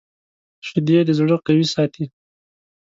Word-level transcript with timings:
شیدې 0.67 0.97
د 1.07 1.09
زړه 1.19 1.35
قوي 1.45 1.65
ساتي 1.73 2.05